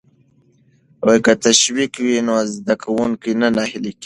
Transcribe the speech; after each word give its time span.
که 1.25 1.33
تشویق 1.45 1.93
وي 2.05 2.17
نو 2.27 2.35
زده 2.53 2.75
کوونکی 2.83 3.31
نه 3.41 3.47
ناهیلی 3.55 3.91
کیږي. 3.93 3.99